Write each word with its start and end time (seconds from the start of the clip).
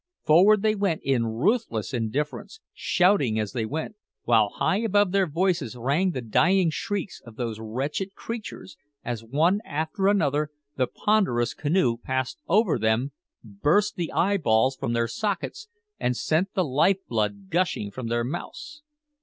Forward 0.25 0.63
they 0.63 0.73
went 0.73 1.01
in 1.03 1.27
ruthless 1.27 1.93
indifference, 1.93 2.59
shouting 2.73 3.37
as 3.37 3.51
they 3.51 3.67
went, 3.67 3.97
while 4.23 4.49
high 4.49 4.79
above 4.79 5.11
their 5.11 5.27
voices 5.27 5.75
rang 5.75 6.09
the 6.09 6.23
dying 6.23 6.71
shrieks 6.71 7.21
of 7.23 7.35
those 7.35 7.59
wretched 7.59 8.15
creatures 8.15 8.77
as, 9.05 9.23
one 9.23 9.59
after 9.63 10.07
another, 10.07 10.49
the 10.75 10.87
ponderous 10.87 11.53
canoe 11.53 11.97
passed 11.97 12.39
over 12.47 12.79
them, 12.79 13.11
burst 13.43 13.95
the 13.95 14.11
eyeballs 14.11 14.75
from 14.75 14.93
their 14.93 15.07
sockets, 15.07 15.67
and 15.99 16.17
sent 16.17 16.55
the 16.55 16.65
life 16.65 17.05
blood 17.07 17.51
gushing 17.51 17.91
from 17.91 18.07
their 18.07 18.23
mouths. 18.23 18.81